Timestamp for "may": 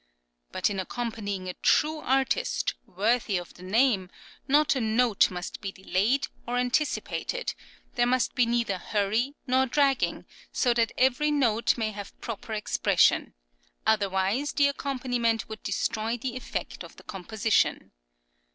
11.77-11.91